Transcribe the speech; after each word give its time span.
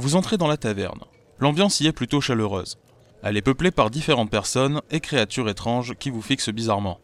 Vous 0.00 0.16
entrez 0.16 0.38
dans 0.38 0.48
la 0.48 0.56
taverne. 0.56 1.02
L'ambiance 1.40 1.78
y 1.80 1.86
est 1.86 1.92
plutôt 1.92 2.22
chaleureuse. 2.22 2.78
Elle 3.22 3.36
est 3.36 3.42
peuplée 3.42 3.70
par 3.70 3.90
différentes 3.90 4.30
personnes 4.30 4.80
et 4.90 4.98
créatures 4.98 5.50
étranges 5.50 5.92
qui 5.98 6.08
vous 6.08 6.22
fixent 6.22 6.48
bizarrement. 6.48 7.00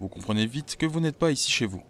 Vous 0.00 0.08
comprenez 0.08 0.44
vite 0.44 0.74
que 0.76 0.84
vous 0.84 0.98
n'êtes 0.98 1.16
pas 1.16 1.30
ici 1.30 1.52
chez 1.52 1.66
vous. 1.66 1.84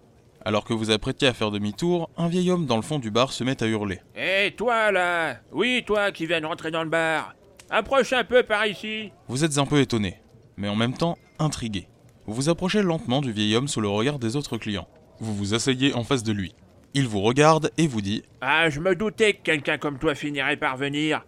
Alors 0.45 0.67
que 0.67 0.75
vous 0.75 0.91
apprêtiez 0.91 1.29
à 1.29 1.33
faire 1.33 1.51
demi-tour, 1.51 2.11
un 2.19 2.29
vieil 2.29 2.51
homme 2.51 2.67
dans 2.67 2.77
le 2.77 2.83
fond 2.83 2.99
du 2.99 3.11
bar 3.11 3.33
se 3.33 3.43
met 3.43 3.62
à 3.62 3.67
hurler. 3.67 4.03
Hé, 4.15 4.53
toi 4.54 4.92
là 4.92 5.38
Oui, 5.51 5.83
toi 5.87 6.12
qui 6.12 6.26
viens 6.26 6.42
de 6.42 6.47
rentrer 6.47 6.71
dans 6.71 6.85
le 6.85 6.90
bar 6.90 7.35
Approche 7.71 8.13
un 8.13 8.24
peu 8.24 8.42
par 8.42 8.67
ici 8.67 9.13
Vous 9.29 9.45
êtes 9.45 9.56
un 9.56 9.65
peu 9.65 9.81
étonné, 9.81 10.21
mais 10.58 10.69
en 10.69 10.76
même 10.76 10.92
temps 10.92 11.17
intrigué. 11.38 11.88
Vous 12.26 12.35
vous 12.35 12.49
approchez 12.51 12.83
lentement 12.83 13.22
du 13.22 13.33
vieil 13.33 13.56
homme 13.56 13.69
sous 13.69 13.81
le 13.81 13.88
regard 13.88 14.19
des 14.19 14.37
autres 14.37 14.58
clients. 14.58 14.88
Vous 15.21 15.35
vous 15.35 15.54
asseyez 15.54 15.95
en 15.95 16.05
face 16.05 16.23
de 16.23 16.33
lui. 16.33 16.55
Il 16.97 17.09
vous 17.09 17.23
regarde 17.23 17.73
et 17.77 17.88
vous 17.88 18.01
dit 18.01 18.23
Ah, 18.41 18.70
je 18.70 18.79
me 18.79 18.95
doutais 18.95 19.34
que 19.34 19.42
quelqu'un 19.42 19.79
comme 19.79 19.98
toi 19.98 20.15
finirait 20.15 20.56
par 20.56 20.77
venir. 20.77 21.27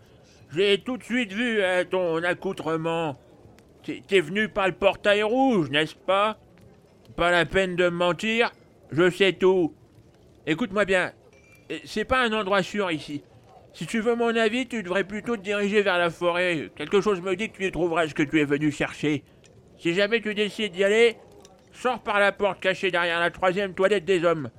J'ai 0.55 0.79
tout 0.79 0.97
de 0.97 1.03
suite 1.03 1.33
vu 1.33 1.61
à 1.61 1.85
ton 1.85 2.23
accoutrement. 2.23 3.19
T'es 3.83 4.21
venu 4.21 4.49
par 4.49 4.69
le 4.69 4.75
portail 4.75 5.25
rouge, 5.25 5.71
n'est-ce 5.71 5.97
pas? 5.97 6.39
Pas 7.17 7.33
la 7.33 7.47
peine 7.47 7.75
de 7.75 7.85
me 7.85 7.97
mentir, 7.97 8.53
je 8.93 9.11
sais 9.11 9.33
tout. 9.33 9.75
Écoute-moi 10.47 10.85
bien, 10.85 11.13
euh, 11.73 11.79
c'est 11.85 12.05
pas 12.05 12.23
un 12.23 12.33
endroit 12.33 12.63
sûr 12.63 12.93
ici. 12.93 13.25
Si 13.73 13.87
tu 13.87 14.01
veux 14.01 14.15
mon 14.15 14.35
avis, 14.37 14.69
tu 14.69 14.85
devrais 14.85 15.05
plutôt 15.05 15.37
te 15.37 15.43
diriger 15.43 15.83
vers 15.83 15.99
la 15.99 16.11
forêt. 16.11 16.71
Quelque 16.77 17.01
chose 17.01 17.21
me 17.21 17.35
dit 17.35 17.51
que 17.51 17.57
tu 17.57 17.67
y 17.67 17.73
trouveras 17.73 18.07
ce 18.07 18.15
que 18.15 18.23
tu 18.23 18.41
es 18.41 18.45
venu 18.45 18.71
chercher. 18.71 19.25
Si 19.79 19.95
jamais 19.95 20.21
tu 20.21 20.33
décides 20.35 20.73
d'y 20.73 20.85
aller, 20.85 21.17
sors 21.73 22.01
par 22.01 22.21
la 22.21 22.31
porte 22.31 22.61
cachée 22.61 22.93
derrière 22.93 23.19
la 23.19 23.31
troisième 23.31 23.75
toilette 23.75 24.05
des 24.05 24.25
hommes. 24.25 24.51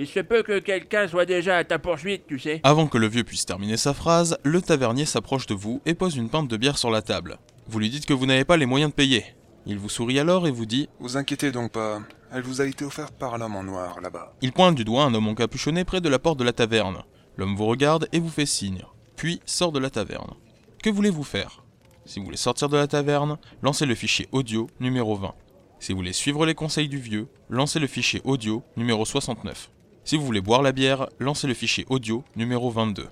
Il 0.00 0.06
se 0.06 0.20
peut 0.20 0.44
que 0.44 0.60
quelqu'un 0.60 1.08
soit 1.08 1.26
déjà 1.26 1.56
à 1.56 1.64
ta 1.64 1.80
poursuite, 1.80 2.28
tu 2.28 2.38
sais. 2.38 2.60
Avant 2.62 2.86
que 2.86 2.98
le 2.98 3.08
vieux 3.08 3.24
puisse 3.24 3.44
terminer 3.44 3.76
sa 3.76 3.92
phrase, 3.92 4.38
le 4.44 4.62
tavernier 4.62 5.04
s'approche 5.04 5.46
de 5.46 5.54
vous 5.54 5.82
et 5.86 5.94
pose 5.94 6.14
une 6.14 6.30
pinte 6.30 6.46
de 6.46 6.56
bière 6.56 6.78
sur 6.78 6.88
la 6.88 7.02
table. 7.02 7.40
Vous 7.66 7.80
lui 7.80 7.90
dites 7.90 8.06
que 8.06 8.14
vous 8.14 8.24
n'avez 8.24 8.44
pas 8.44 8.56
les 8.56 8.64
moyens 8.64 8.92
de 8.92 8.94
payer. 8.94 9.24
Il 9.66 9.76
vous 9.76 9.88
sourit 9.88 10.20
alors 10.20 10.46
et 10.46 10.52
vous 10.52 10.66
dit 10.66 10.88
Vous 11.00 11.16
inquiétez 11.16 11.50
donc 11.50 11.72
pas, 11.72 12.00
elle 12.32 12.42
vous 12.42 12.60
a 12.60 12.66
été 12.66 12.84
offerte 12.84 13.12
par 13.18 13.38
l'homme 13.38 13.56
en 13.56 13.64
noir 13.64 14.00
là-bas. 14.00 14.36
Il 14.40 14.52
pointe 14.52 14.76
du 14.76 14.84
doigt 14.84 15.02
un 15.02 15.12
homme 15.14 15.26
encapuchonné 15.26 15.84
près 15.84 16.00
de 16.00 16.08
la 16.08 16.20
porte 16.20 16.38
de 16.38 16.44
la 16.44 16.52
taverne. 16.52 17.02
L'homme 17.36 17.56
vous 17.56 17.66
regarde 17.66 18.06
et 18.12 18.20
vous 18.20 18.30
fait 18.30 18.46
signe, 18.46 18.84
puis 19.16 19.40
sort 19.46 19.72
de 19.72 19.80
la 19.80 19.90
taverne. 19.90 20.34
Que 20.80 20.90
voulez-vous 20.90 21.24
faire 21.24 21.64
Si 22.04 22.20
vous 22.20 22.26
voulez 22.26 22.36
sortir 22.36 22.68
de 22.68 22.76
la 22.76 22.86
taverne, 22.86 23.36
lancez 23.62 23.84
le 23.84 23.96
fichier 23.96 24.28
audio 24.30 24.68
numéro 24.78 25.16
20. 25.16 25.34
Si 25.80 25.90
vous 25.90 25.98
voulez 25.98 26.12
suivre 26.12 26.46
les 26.46 26.54
conseils 26.54 26.88
du 26.88 26.98
vieux, 26.98 27.26
lancez 27.50 27.80
le 27.80 27.88
fichier 27.88 28.20
audio 28.22 28.62
numéro 28.76 29.04
69. 29.04 29.70
Si 30.08 30.16
vous 30.16 30.24
voulez 30.24 30.40
boire 30.40 30.62
la 30.62 30.72
bière, 30.72 31.06
lancez 31.18 31.46
le 31.46 31.52
fichier 31.52 31.84
audio 31.90 32.24
numéro 32.34 32.70
22. 32.70 33.08